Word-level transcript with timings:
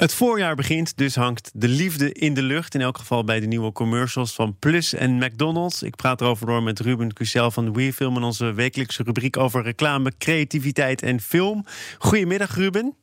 Het 0.00 0.14
voorjaar 0.14 0.54
begint, 0.54 0.96
dus 0.96 1.14
hangt 1.14 1.50
de 1.54 1.68
liefde 1.68 2.12
in 2.12 2.34
de 2.34 2.42
lucht. 2.42 2.74
In 2.74 2.80
elk 2.80 2.98
geval 2.98 3.24
bij 3.24 3.40
de 3.40 3.46
nieuwe 3.46 3.72
commercials 3.72 4.34
van 4.34 4.56
Plus 4.58 4.94
en 4.94 5.18
McDonald's. 5.18 5.82
Ik 5.82 5.96
praat 5.96 6.20
erover 6.20 6.46
door 6.46 6.62
met 6.62 6.80
Ruben 6.80 7.12
Cusel 7.12 7.50
van 7.50 7.72
WeFilm... 7.72 8.16
in 8.16 8.22
onze 8.22 8.52
wekelijkse 8.52 9.02
rubriek 9.02 9.36
over 9.36 9.62
reclame, 9.62 10.12
creativiteit 10.18 11.02
en 11.02 11.20
film. 11.20 11.64
Goedemiddag, 11.98 12.54
Ruben. 12.54 12.96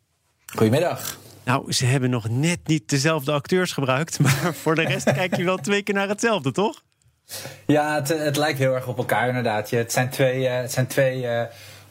Goedemiddag. 0.46 1.18
Nou, 1.44 1.72
ze 1.72 1.86
hebben 1.86 2.10
nog 2.10 2.30
net 2.30 2.60
niet 2.64 2.90
dezelfde 2.90 3.32
acteurs 3.32 3.72
gebruikt... 3.72 4.20
maar 4.24 4.54
voor 4.54 4.76
de 4.76 4.84
rest 4.84 5.14
kijk 5.14 5.36
je 5.36 5.44
wel 5.44 5.58
twee 5.58 5.82
keer 5.82 5.96
naar 5.96 6.08
hetzelfde, 6.08 6.52
toch? 6.52 6.82
Ja, 7.66 7.96
het, 7.96 8.08
het 8.08 8.38
lijkt 8.38 8.60
heel 8.60 8.76
erg 8.76 8.88
op 8.88 8.98
elkaar 8.98 9.28
inderdaad. 9.28 9.70
Het 9.70 9.92
zijn 9.92 10.10
twee... 10.10 10.48
het 10.48 10.72
zijn 10.72 10.88
twee 10.88 11.22
uh 11.22 11.42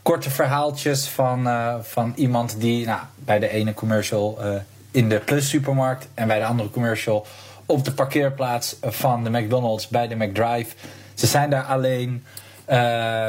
korte 0.03 0.31
verhaaltjes 0.31 1.09
van, 1.09 1.47
uh, 1.47 1.75
van 1.83 2.13
iemand 2.17 2.61
die 2.61 2.87
nou, 2.87 3.01
bij 3.15 3.39
de 3.39 3.49
ene 3.49 3.75
commercial 3.75 4.39
uh, 4.41 4.55
in 4.97 5.09
de 5.09 5.19
Plus 5.19 5.49
supermarkt 5.49 6.09
en 6.15 6.27
bij 6.27 6.39
de 6.39 6.45
andere 6.45 6.71
commercial 6.71 7.27
op 7.67 7.85
de 7.85 7.93
parkeerplaats 7.93 8.77
van 8.83 9.25
de 9.25 9.31
McDonald's 9.31 9.89
bij 9.89 10.09
de 10.09 10.15
McDrive. 10.15 10.75
Ze 11.15 11.27
zijn 11.27 11.51
daar 11.51 11.63
alleen, 11.63 12.25
uh, 12.69 12.77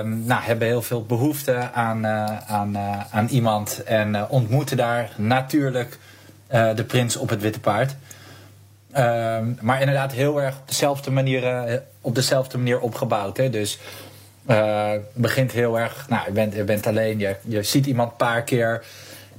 nou, 0.01 0.41
hebben 0.41 0.67
heel 0.67 0.81
veel 0.81 1.05
behoefte 1.05 1.71
aan, 1.71 2.07
aan, 2.47 2.77
aan 3.11 3.27
iemand 3.27 3.83
en 3.83 4.29
ontmoeten 4.29 4.77
daar 4.77 5.11
natuurlijk 5.15 5.99
de 6.47 6.83
prins 6.87 7.15
op 7.15 7.29
het 7.29 7.41
witte 7.41 7.59
paard. 7.59 7.95
Ehm, 8.91 9.45
maar 9.61 9.79
inderdaad 9.79 10.11
heel 10.11 10.41
erg 10.41 10.57
op 10.57 10.67
dezelfde 10.67 11.11
manier, 11.11 11.81
op 12.01 12.15
dezelfde 12.15 12.57
manier 12.57 12.79
opgebouwd. 12.79 13.37
Hè? 13.37 13.49
Dus 13.49 13.79
uh, 14.49 14.91
begint 15.13 15.51
heel 15.51 15.79
erg, 15.79 16.05
nou, 16.09 16.25
je 16.25 16.31
bent, 16.31 16.53
je 16.53 16.63
bent 16.63 16.87
alleen, 16.87 17.19
je, 17.19 17.35
je 17.41 17.63
ziet 17.63 17.85
iemand 17.85 18.11
een 18.11 18.17
paar 18.17 18.43
keer, 18.43 18.83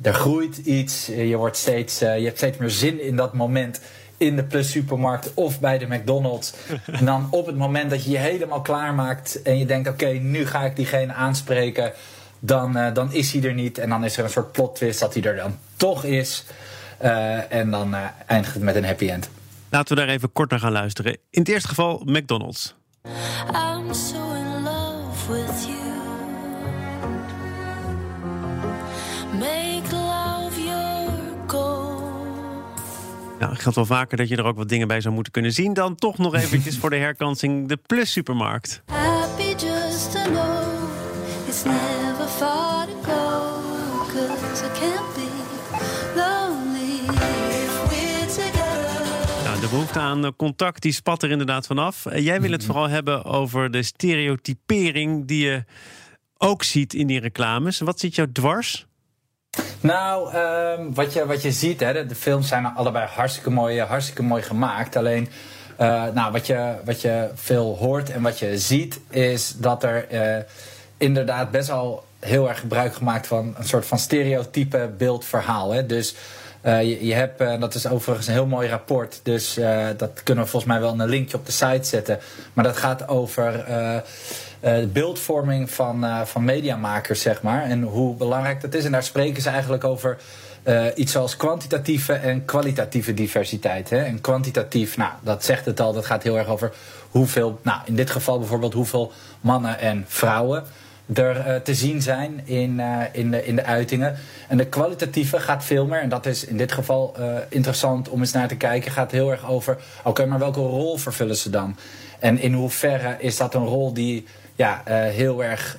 er 0.03 0.15
groeit 0.15 0.57
iets, 0.57 1.07
je, 1.07 1.37
wordt 1.37 1.57
steeds, 1.57 2.03
uh, 2.03 2.19
je 2.19 2.25
hebt 2.25 2.37
steeds 2.37 2.57
meer 2.57 2.71
zin 2.71 3.03
in 3.03 3.17
dat 3.17 3.33
moment 3.35 3.81
in 4.17 4.37
de 4.37 4.45
Plus 4.45 4.71
supermarkt 4.71 5.35
of 5.35 5.61
bij 5.61 5.79
de 5.79 5.87
McDonald's. 5.87 6.55
en 6.87 7.05
dan 7.05 7.27
op 7.31 7.47
het 7.47 7.57
moment 7.57 7.91
dat 7.91 8.05
je 8.05 8.11
je 8.11 8.19
helemaal 8.19 8.61
klaarmaakt 8.61 9.43
en 9.43 9.59
je 9.59 9.67
denkt, 9.67 9.89
oké, 9.89 10.05
okay, 10.05 10.19
nu 10.19 10.47
ga 10.47 10.65
ik 10.65 10.77
diegene 10.77 11.13
aanspreken, 11.13 11.93
dan, 12.39 12.77
uh, 12.77 12.95
dan 12.95 13.13
is 13.13 13.33
hij 13.33 13.43
er 13.43 13.55
niet. 13.55 13.79
En 13.79 13.89
dan 13.89 14.05
is 14.05 14.17
er 14.17 14.25
een 14.25 14.31
soort 14.31 14.53
plot 14.53 14.77
twist 14.77 15.01
dat 15.01 15.15
hij 15.15 15.23
er 15.23 15.37
dan 15.37 15.59
toch 15.77 16.05
is. 16.05 16.45
en 17.49 17.71
dan 17.71 17.95
eindigt 18.27 18.55
het 18.55 18.63
met 18.63 18.75
een 18.75 18.85
happy 18.85 19.11
end. 19.11 19.31
Laten 19.71 19.97
we 19.97 20.03
daar 20.03 20.15
even 20.15 20.33
kort 20.33 20.51
naar 20.51 20.61
gaan 20.61 20.73
luisteren. 20.73 21.13
In 21.31 21.41
het 21.41 21.49
eerste 21.49 21.69
geval 21.69 22.03
McDonald's. 22.05 22.75
I'm 23.55 23.95
so 23.95 24.29
with 25.29 25.69
you. 25.69 26.18
Nou, 33.39 33.53
het 33.53 33.61
geldt 33.61 33.77
wel 33.77 33.87
vaker 33.87 34.17
dat 34.17 34.29
je 34.29 34.37
er 34.37 34.45
ook 34.45 34.57
wat 34.57 34.69
dingen 34.69 34.89
bij 34.89 35.01
zou 35.01 35.15
moeten 35.15 35.33
kunnen 35.33 35.53
zien. 35.53 35.75
Dan 35.75 35.95
toch 35.95 36.19
nog 36.19 36.35
eventjes 36.35 36.79
voor 36.79 36.91
de 36.91 36.97
herkansing 36.97 37.69
de 37.69 37.77
Plus 37.77 38.13
Supermarkt. 38.13 38.83
Happy 38.87 39.43
just 39.43 40.13
to 40.13 40.23
know 40.23 40.79
it's 41.47 41.65
never 41.65 42.27
far 42.27 42.87
to 42.87 42.93
go. 43.03 43.57
Cause 44.13 44.65
I 44.65 44.79
can't 44.81 45.15
be 45.15 45.27
lonely 46.15 47.17
nou, 49.45 49.61
de 49.61 49.69
behoefte 49.71 49.99
aan 49.99 50.37
contact 50.37 50.83
die 50.83 50.93
spat 50.93 51.23
er 51.23 51.31
inderdaad 51.31 51.67
vanaf. 51.67 52.07
Jij 52.15 52.41
wil 52.41 52.51
het 52.51 52.61
mhm. 52.61 52.71
vooral 52.71 52.89
hebben 52.89 53.25
over 53.25 53.71
de 53.71 53.83
stereotypering 53.83 55.27
die 55.27 55.45
je 55.45 55.65
ook 56.37 56.63
ziet 56.63 56.95
in 56.95 57.07
die 57.07 57.21
reclames. 57.21 57.79
Wat 57.79 58.01
zit 58.01 58.15
jou 58.15 58.33
dwars? 58.33 58.88
Nou, 59.81 60.37
um, 60.37 60.95
wat, 60.95 61.13
je, 61.13 61.27
wat 61.27 61.43
je 61.43 61.53
ziet, 61.53 61.81
hè, 61.81 62.07
de, 62.07 62.15
films 62.15 62.49
zijn 62.49 62.67
allebei 62.67 63.07
hartstikke 63.07 63.51
mooi, 63.51 63.81
hartstikke 63.81 64.23
mooi 64.23 64.43
gemaakt. 64.43 64.97
Alleen, 64.97 65.29
uh, 65.81 66.05
nou, 66.15 66.33
wat, 66.33 66.47
je, 66.47 66.75
wat 66.85 67.01
je 67.01 67.29
veel 67.35 67.77
hoort 67.77 68.11
en 68.11 68.23
wat 68.23 68.39
je 68.39 68.59
ziet, 68.59 69.01
is 69.11 69.55
dat 69.57 69.83
er 69.83 70.07
uh, 70.13 70.45
inderdaad 70.97 71.51
best 71.51 71.69
wel 71.69 72.05
heel 72.19 72.49
erg 72.49 72.61
gebruik 72.61 72.95
gemaakt 72.95 73.27
van 73.27 73.55
een 73.59 73.65
soort 73.65 73.87
van 73.87 73.99
stereotype 73.99 74.91
beeldverhaal. 74.99 75.71
Hè. 75.71 75.87
Dus 75.87 76.15
je, 76.63 77.07
je, 77.07 77.15
hebt, 77.15 77.41
uh, 77.41 77.61
dat 77.61 77.75
is 77.75 77.87
overigens 77.87 78.27
een 78.27 78.33
heel 78.33 78.47
mooi 78.47 78.69
rapport, 78.69 79.21
dus 79.23 79.59
dat 79.97 80.23
kunnen 80.23 80.45
we 80.45 80.51
volgens 80.51 80.73
mij 80.73 80.81
wel 80.81 81.01
een 81.01 81.09
linkje 81.09 81.37
op 81.37 81.47
de 81.47 81.53
site 81.53 81.85
zetten. 81.85 82.19
Maar 82.53 82.65
dat 82.65 82.77
gaat 82.77 83.09
over 83.09 83.65
de 84.61 84.89
beeldvorming 84.93 85.71
van, 85.71 86.27
van 86.27 86.45
mediamakers, 86.45 87.21
zeg 87.21 87.43
maar. 87.43 87.63
En 87.63 87.83
hoe 87.83 88.15
belangrijk 88.15 88.61
dat 88.61 88.75
is. 88.75 88.85
En 88.85 88.93
daar 88.93 89.03
spreken 89.03 89.43
ze 89.43 89.49
eigenlijk 89.49 89.85
over 89.85 90.19
iets 90.95 91.13
zoals 91.13 91.37
kwantitatieve 91.37 92.13
en 92.13 92.45
kwalitatieve 92.45 93.15
diversiteit. 93.15 93.91
Hè? 93.91 94.03
En 94.03 94.21
kwantitatief, 94.21 94.97
nou, 94.97 95.13
dat 95.23 95.45
zegt 95.45 95.65
het 95.65 95.81
al, 95.81 95.93
dat 95.93 96.07
gaat 96.07 96.23
heel 96.23 96.39
erg 96.39 96.49
over 96.49 96.73
hoeveel, 97.11 97.61
nou, 97.63 97.81
in 97.85 97.97
dit 97.97 98.11
geval 98.11 98.39
bijvoorbeeld 98.39 98.75
hoeveel 98.75 99.13
mannen 99.41 99.79
en 99.79 100.05
vrouwen 100.09 100.65
er 101.15 101.37
uh, 101.37 101.55
te 101.55 101.75
zien 101.75 102.03
zijn 102.03 102.41
in, 102.45 102.79
uh, 102.79 103.03
in, 103.13 103.31
de, 103.31 103.45
in 103.45 103.57
de 103.57 103.65
uitingen. 103.65 104.17
En 104.49 104.57
de 104.57 104.67
kwalitatieve 104.67 105.41
gaat 105.41 105.65
veel 105.65 105.87
meer, 105.87 106.01
en 106.01 106.09
dat 106.09 106.27
is 106.27 106.45
in 106.45 106.57
dit 106.57 106.73
geval 106.73 107.15
uh, 107.19 107.37
interessant 107.49 108.09
om 108.09 108.21
eens 108.21 108.33
naar 108.33 108.49
te 108.49 108.57
kijken, 108.57 108.93
gaat 108.93 109.11
heel 109.11 109.31
erg 109.31 109.49
over: 109.49 109.77
oké, 110.05 110.27
maar 110.27 110.39
welke 110.39 110.61
rol 110.61 110.97
vervullen 110.97 111.37
ze 111.37 111.51
dan? 111.51 111.77
En 112.19 112.39
in 112.39 112.53
hoeverre 112.53 113.17
is 113.19 113.37
dat 113.37 113.55
een 113.55 113.65
rol 113.65 113.93
die 113.93 114.27
ja, 114.55 114.83
heel 114.91 115.45
erg 115.45 115.77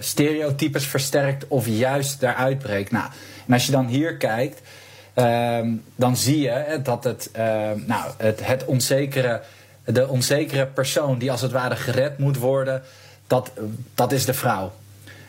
stereotypes 0.00 0.86
versterkt 0.86 1.48
of 1.48 1.66
juist 1.66 2.20
daaruit 2.20 2.58
breekt? 2.58 2.90
Nou, 2.90 3.06
en 3.46 3.52
als 3.52 3.66
je 3.66 3.72
dan 3.72 3.86
hier 3.86 4.16
kijkt. 4.16 4.60
Ehm, 5.14 5.68
dan 5.96 6.16
zie 6.16 6.40
je 6.40 6.80
dat 6.82 7.04
het, 7.04 7.30
nou, 7.86 8.10
het, 8.16 8.46
het 8.46 8.64
onzekere, 8.64 9.40
de 9.84 10.08
onzekere 10.08 10.66
persoon 10.66 11.18
die 11.18 11.30
als 11.30 11.40
het 11.40 11.52
ware 11.52 11.76
gered 11.76 12.18
moet 12.18 12.38
worden, 12.38 12.82
dat, 13.26 13.50
dat 13.94 14.12
is 14.12 14.24
de 14.24 14.34
vrouw. 14.34 14.72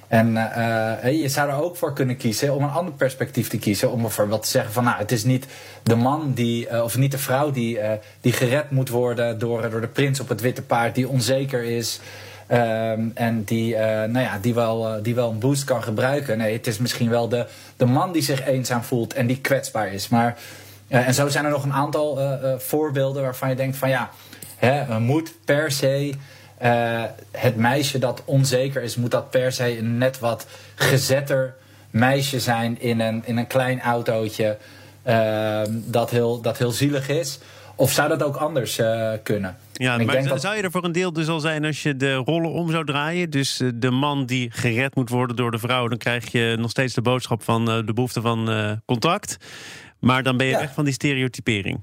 En 0.07 0.27
uh, 0.27 1.21
je 1.21 1.29
zou 1.29 1.49
er 1.49 1.61
ook 1.61 1.75
voor 1.75 1.93
kunnen 1.93 2.17
kiezen 2.17 2.53
om 2.53 2.63
een 2.63 2.69
ander 2.69 2.93
perspectief 2.93 3.49
te 3.49 3.57
kiezen. 3.57 3.91
Om 3.91 4.01
bijvoorbeeld 4.01 4.43
te 4.43 4.49
zeggen 4.49 4.73
van 4.73 4.83
nou, 4.83 4.97
het 4.97 5.11
is 5.11 5.23
niet 5.23 5.45
de 5.83 5.95
man 5.95 6.33
die, 6.33 6.69
uh, 6.69 6.83
of 6.83 6.97
niet 6.97 7.11
de 7.11 7.17
vrouw 7.17 7.51
die, 7.51 7.79
die 8.21 8.31
gered 8.31 8.71
moet 8.71 8.89
worden 8.89 9.39
door, 9.39 9.69
door 9.69 9.81
de 9.81 9.87
prins 9.87 10.19
op 10.19 10.29
het 10.29 10.41
witte 10.41 10.61
paard, 10.61 10.95
die 10.95 11.09
onzeker 11.09 11.63
is. 11.63 11.99
Um, 12.51 13.11
en 13.13 13.43
die, 13.43 13.75
nou 13.77 14.19
ja, 14.19 14.37
die, 14.41 14.53
wel, 14.53 14.99
die 15.01 15.15
wel 15.15 15.29
een 15.29 15.39
boost 15.39 15.63
kan 15.63 15.83
gebruiken. 15.83 16.37
Nee, 16.37 16.53
het 16.53 16.67
is 16.67 16.77
misschien 16.77 17.09
wel 17.09 17.29
de, 17.29 17.47
de 17.77 17.85
man 17.85 18.11
die 18.11 18.21
zich 18.21 18.45
eenzaam 18.45 18.83
voelt 18.83 19.13
en 19.13 19.27
die 19.27 19.41
kwetsbaar 19.41 19.93
is. 19.93 20.07
Maar, 20.07 20.37
en 20.87 21.13
zo 21.13 21.27
zijn 21.27 21.45
er 21.45 21.51
nog 21.51 21.63
een 21.63 21.73
aantal 21.73 22.19
voorbeelden 22.57 23.21
waarvan 23.23 23.49
je 23.49 23.55
denkt 23.55 23.77
van 23.77 23.89
ja, 23.89 24.09
hè, 24.55 24.99
moet 24.99 25.33
per 25.45 25.71
se 25.71 26.13
uh, 26.63 27.03
het 27.31 27.55
meisje 27.55 27.99
dat 27.99 28.21
onzeker 28.25 28.83
is, 28.83 28.95
moet 28.95 29.11
dat 29.11 29.29
per 29.29 29.51
se 29.51 29.77
een 29.77 29.97
net 29.97 30.19
wat 30.19 30.47
gezetter 30.75 31.55
meisje 31.89 32.39
zijn 32.39 32.81
in 32.81 32.99
een, 32.99 33.21
in 33.25 33.37
een 33.37 33.47
klein 33.47 33.81
autootje 33.81 34.57
uh, 35.07 35.61
dat, 35.69 36.09
heel, 36.09 36.41
dat 36.41 36.57
heel 36.57 36.71
zielig 36.71 37.09
is? 37.09 37.39
Of 37.75 37.91
zou 37.91 38.09
dat 38.09 38.23
ook 38.23 38.35
anders 38.35 38.79
uh, 38.79 39.11
kunnen? 39.23 39.57
Ja, 39.73 39.97
maar 39.97 40.07
denk 40.07 40.27
dat... 40.27 40.41
zou 40.41 40.55
je 40.55 40.61
er 40.61 40.71
voor 40.71 40.83
een 40.83 40.91
deel 40.91 41.13
dus 41.13 41.27
al 41.27 41.39
zijn 41.39 41.65
als 41.65 41.83
je 41.83 41.95
de 41.95 42.13
rollen 42.13 42.51
om 42.51 42.71
zou 42.71 42.85
draaien? 42.85 43.29
Dus 43.29 43.61
de 43.75 43.91
man 43.91 44.25
die 44.25 44.51
gered 44.51 44.95
moet 44.95 45.09
worden 45.09 45.35
door 45.35 45.51
de 45.51 45.59
vrouw, 45.59 45.87
dan 45.87 45.97
krijg 45.97 46.31
je 46.31 46.55
nog 46.59 46.69
steeds 46.69 46.93
de 46.93 47.01
boodschap 47.01 47.43
van 47.43 47.65
de 47.65 47.93
behoefte 47.93 48.21
van 48.21 48.49
contact. 48.85 49.37
Maar 49.99 50.23
dan 50.23 50.37
ben 50.37 50.45
je 50.45 50.51
ja. 50.51 50.59
weg 50.59 50.73
van 50.73 50.83
die 50.83 50.93
stereotypering. 50.93 51.81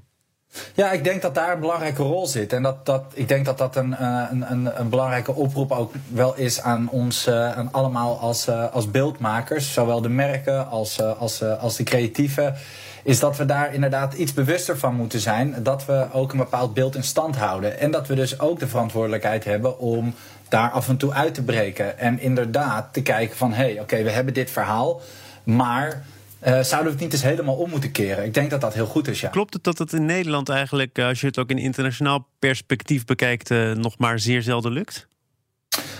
Ja, 0.73 0.91
ik 0.91 1.03
denk 1.03 1.21
dat 1.21 1.35
daar 1.35 1.53
een 1.53 1.59
belangrijke 1.59 2.03
rol 2.03 2.27
zit. 2.27 2.53
En 2.53 2.63
dat, 2.63 2.85
dat, 2.85 3.03
ik 3.13 3.27
denk 3.27 3.45
dat 3.45 3.57
dat 3.57 3.75
een, 3.75 3.95
eh, 3.95 4.23
een, 4.31 4.79
een, 4.79 4.89
belangrijke 4.89 5.33
oproep 5.33 5.71
ook 5.71 5.93
wel 6.07 6.35
is 6.35 6.61
aan 6.61 6.89
ons 6.89 7.27
uh, 7.27 7.57
aan 7.57 7.69
allemaal 7.71 8.19
als, 8.19 8.47
uh, 8.47 8.73
als 8.73 8.91
beeldmakers. 8.91 9.73
Zowel 9.73 10.01
de 10.01 10.09
merken 10.09 10.69
als, 10.69 11.01
als, 11.01 11.43
als 11.43 11.75
de 11.75 11.83
creatieven. 11.83 12.55
Is 13.03 13.19
dat 13.19 13.37
we 13.37 13.45
daar 13.45 13.73
inderdaad 13.73 14.13
iets 14.13 14.33
bewuster 14.33 14.77
van 14.77 14.95
moeten 14.95 15.19
zijn. 15.19 15.55
Dat 15.63 15.85
we 15.85 16.05
ook 16.11 16.31
een 16.31 16.37
bepaald 16.37 16.73
beeld 16.73 16.95
in 16.95 17.03
stand 17.03 17.35
houden. 17.35 17.79
En 17.79 17.91
dat 17.91 18.07
we 18.07 18.15
dus 18.15 18.39
ook 18.39 18.59
de 18.59 18.67
verantwoordelijkheid 18.67 19.43
hebben 19.43 19.79
om 19.79 20.13
daar 20.49 20.69
af 20.69 20.89
en 20.89 20.97
toe 20.97 21.13
uit 21.13 21.33
te 21.33 21.43
breken. 21.43 21.99
En 21.99 22.19
inderdaad 22.19 22.93
te 22.93 23.01
kijken 23.01 23.37
van 23.37 23.53
hé, 23.53 23.63
hey, 23.63 23.79
oké, 23.79 24.03
we 24.03 24.11
hebben 24.11 24.33
dit 24.33 24.51
verhaal. 24.51 25.01
Maar 25.43 26.03
uh, 26.47 26.59
zouden 26.61 26.83
we 26.83 26.89
het 26.89 26.99
niet 26.99 27.13
eens 27.13 27.21
helemaal 27.21 27.55
om 27.55 27.69
moeten 27.69 27.91
keren? 27.91 28.23
Ik 28.23 28.33
denk 28.33 28.49
dat 28.49 28.61
dat 28.61 28.73
heel 28.73 28.85
goed 28.85 29.07
is, 29.07 29.21
ja. 29.21 29.29
Klopt 29.29 29.53
het 29.53 29.63
dat 29.63 29.77
het 29.77 29.93
in 29.93 30.05
Nederland 30.05 30.49
eigenlijk, 30.49 30.97
eh, 30.97 31.05
als 31.05 31.21
je 31.21 31.27
het 31.27 31.37
ook 31.37 31.49
in 31.49 31.57
internationaal 31.57 32.27
perspectief 32.39 33.05
bekijkt, 33.05 33.49
uh, 33.49 33.71
nog 33.71 33.97
maar 33.97 34.19
zeer 34.19 34.41
zelden 34.41 34.71
lukt? 34.71 35.07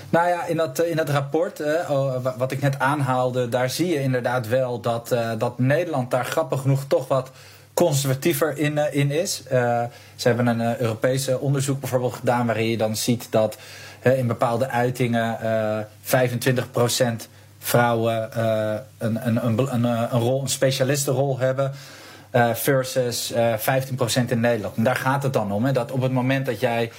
Nou 0.10 0.28
ja, 0.28 0.45
in 0.45 0.57
dat, 0.57 0.84
in 0.84 0.95
dat 0.95 1.10
rapport, 1.10 1.60
uh, 1.60 2.18
wat 2.38 2.51
ik 2.51 2.62
net 2.62 2.80
aanhaalde, 2.80 3.50
daar 3.50 3.69
zie 3.69 3.88
je 3.88 4.01
inderdaad 4.01 4.48
wel 4.48 4.80
dat, 4.80 5.16
dat 5.38 5.60
Nederland 5.60 6.12
daar 6.12 6.25
grappig 6.25 6.62
genoeg 6.62 6.86
toch 6.88 7.07
wat 7.07 7.31
conservatiever 7.74 8.57
in, 8.57 8.94
in 8.94 9.12
is. 9.12 9.44
ze 10.16 10.28
hebben 10.28 10.48
een 10.48 10.81
Europese 10.81 11.39
onderzoek 11.39 11.80
bijvoorbeeld 11.80 12.13
gedaan 12.13 12.46
waarin 12.46 12.69
je 12.69 12.78
dan 12.78 12.96
ziet 12.96 13.28
dat 13.30 13.57
in 14.01 14.28
bepaalde 14.28 14.69
uitingen 14.69 15.38
25% 16.01 17.28
vrouwen 17.63 18.30
uh, 18.38 18.74
een, 18.98 19.27
een, 19.27 19.45
een, 19.45 19.74
een, 19.74 19.83
een, 19.83 20.19
rol, 20.19 20.42
een 20.42 20.50
specialistenrol 20.50 21.39
hebben. 21.39 21.71
versus 22.54 23.33
15% 23.33 23.36
in 24.27 24.39
Nederland. 24.39 24.77
En 24.77 24.83
daar 24.83 24.95
gaat 24.95 25.24
het 25.24 25.33
dan 25.33 25.51
om. 25.51 25.65
Hè, 25.65 25.71
dat 25.71 25.92
op 25.92 26.01
het 26.01 26.12
moment 26.12 26.45
dat 26.45 26.60
jij. 26.60 26.92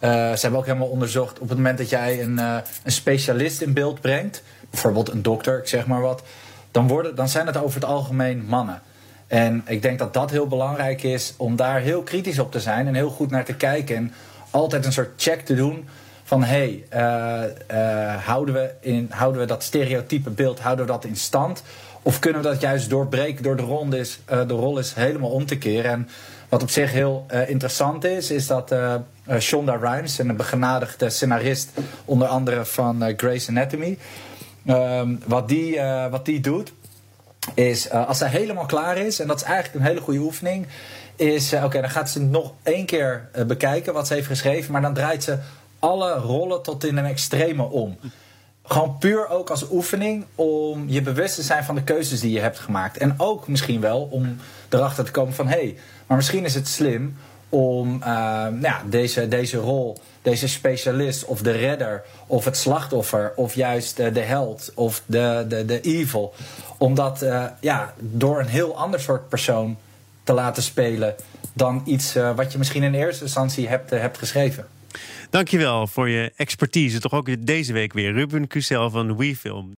ze 0.00 0.38
hebben 0.40 0.60
ook 0.60 0.66
helemaal 0.66 0.88
onderzocht. 0.88 1.38
Op 1.38 1.48
het 1.48 1.58
moment 1.58 1.78
dat 1.78 1.88
jij 1.88 2.22
een, 2.22 2.38
een 2.38 2.62
specialist 2.92 3.60
in 3.60 3.72
beeld 3.72 4.00
brengt. 4.00 4.42
Bijvoorbeeld 4.70 5.10
een 5.10 5.22
dokter, 5.22 5.58
ik 5.58 5.68
zeg 5.68 5.86
maar 5.86 6.00
wat. 6.00 6.22
Dan, 6.70 6.88
worden, 6.88 7.14
dan 7.14 7.28
zijn 7.28 7.46
het 7.46 7.56
over 7.56 7.80
het 7.80 7.88
algemeen 7.88 8.44
mannen. 8.46 8.82
En 9.26 9.62
ik 9.66 9.82
denk 9.82 9.98
dat 9.98 10.14
dat 10.14 10.30
heel 10.30 10.46
belangrijk 10.46 11.02
is 11.02 11.34
om 11.36 11.56
daar 11.56 11.80
heel 11.80 12.02
kritisch 12.02 12.38
op 12.38 12.52
te 12.52 12.60
zijn 12.60 12.86
en 12.86 12.94
heel 12.94 13.10
goed 13.10 13.30
naar 13.30 13.44
te 13.44 13.54
kijken. 13.54 13.96
En 13.96 14.12
altijd 14.50 14.84
een 14.84 14.92
soort 14.92 15.10
check 15.16 15.40
te 15.40 15.54
doen 15.54 15.88
van 16.32 16.42
hey, 16.42 16.84
uh, 16.94 18.24
houden, 18.24 18.54
we 18.54 19.06
houden 19.08 19.40
we 19.40 19.46
dat 19.46 19.62
stereotype 19.62 20.30
beeld, 20.30 20.60
houden 20.60 20.86
we 20.86 20.92
dat 20.92 21.04
in 21.04 21.16
stand? 21.16 21.62
Of 22.02 22.18
kunnen 22.18 22.42
we 22.42 22.48
dat 22.48 22.60
juist 22.60 22.90
doorbreken 22.90 23.42
door 23.42 23.56
de, 23.56 23.62
ronde 23.62 23.98
is, 23.98 24.18
uh, 24.32 24.48
de 24.48 24.54
rol 24.54 24.78
is 24.78 24.92
helemaal 24.92 25.30
om 25.30 25.46
te 25.46 25.58
keren? 25.58 25.90
En 25.90 26.08
wat 26.48 26.62
op 26.62 26.70
zich 26.70 26.92
heel 26.92 27.26
interessant 27.46 28.04
is, 28.04 28.30
is 28.30 28.46
dat 28.46 28.74
Shonda 29.38 29.76
Rhimes, 29.76 30.18
een 30.18 30.36
begenadigde 30.36 31.10
scenarist, 31.10 31.70
onder 32.04 32.28
andere 32.28 32.64
van 32.64 33.14
Grey's 33.16 33.48
Anatomy, 33.48 33.98
ehm, 34.66 35.14
wat, 35.26 35.48
die, 35.48 35.80
wat 36.10 36.24
die 36.24 36.40
doet, 36.40 36.72
is 37.54 37.90
als 37.90 38.18
zij 38.18 38.28
helemaal 38.28 38.66
klaar 38.66 38.96
is, 38.96 39.20
en 39.20 39.26
dat 39.26 39.36
is 39.36 39.42
eigenlijk 39.42 39.74
een 39.74 39.90
hele 39.90 40.00
goede 40.00 40.20
oefening, 40.20 40.66
is 41.16 41.52
oké, 41.52 41.80
dan 41.80 41.90
gaat 41.90 42.10
ze 42.10 42.20
nog 42.20 42.52
één 42.62 42.86
keer 42.86 43.28
bekijken 43.46 43.92
wat 43.92 44.06
ze 44.06 44.14
heeft 44.14 44.26
geschreven, 44.26 44.72
maar 44.72 44.82
dan 44.82 44.94
draait 44.94 45.22
ze 45.24 45.38
alle 45.82 46.12
rollen 46.12 46.62
tot 46.62 46.84
in 46.84 46.96
een 46.96 47.04
extreme 47.04 47.62
om. 47.62 47.98
Gewoon 48.64 48.98
puur 48.98 49.28
ook 49.28 49.50
als 49.50 49.70
oefening 49.70 50.24
om 50.34 50.84
je 50.88 51.02
bewust 51.02 51.34
te 51.34 51.42
zijn 51.42 51.64
van 51.64 51.74
de 51.74 51.82
keuzes 51.82 52.20
die 52.20 52.32
je 52.32 52.40
hebt 52.40 52.58
gemaakt. 52.58 52.96
En 52.96 53.14
ook 53.16 53.48
misschien 53.48 53.80
wel 53.80 54.08
om 54.10 54.36
erachter 54.68 55.04
te 55.04 55.10
komen 55.10 55.34
van 55.34 55.46
hé, 55.46 55.58
hey, 55.58 55.76
maar 56.06 56.16
misschien 56.16 56.44
is 56.44 56.54
het 56.54 56.68
slim 56.68 57.16
om 57.48 57.98
nou 57.98 58.60
ja, 58.60 58.82
deze, 58.88 59.28
deze 59.28 59.56
rol 59.56 59.96
deze 60.22 60.48
specialist 60.48 61.24
of 61.24 61.40
de 61.42 61.50
redder 61.50 62.02
of 62.26 62.44
het 62.44 62.56
slachtoffer 62.56 63.32
of 63.36 63.54
juist 63.54 63.96
de, 63.96 64.12
de 64.12 64.20
held 64.20 64.72
of 64.74 65.02
de, 65.06 65.44
de, 65.48 65.64
de 65.64 65.80
evil. 65.80 66.34
Om 66.78 66.94
dat 66.94 67.22
uh, 67.22 67.44
ja, 67.60 67.94
door 67.98 68.40
een 68.40 68.46
heel 68.46 68.76
ander 68.76 69.00
soort 69.00 69.28
persoon 69.28 69.76
te 70.24 70.32
laten 70.32 70.62
spelen 70.62 71.14
dan 71.52 71.82
iets 71.84 72.14
wat 72.36 72.52
je 72.52 72.58
misschien 72.58 72.82
in 72.82 72.94
eerste 72.94 73.24
instantie 73.24 73.68
hebt, 73.68 73.90
hebt 73.90 74.18
geschreven. 74.18 74.66
Dankjewel 75.30 75.86
voor 75.86 76.08
je 76.08 76.32
expertise. 76.36 77.00
Toch 77.00 77.12
ook 77.12 77.46
deze 77.46 77.72
week 77.72 77.92
weer. 77.92 78.12
Ruben 78.12 78.46
Cusel 78.46 78.90
van 78.90 79.16
WeFilm. 79.16 79.70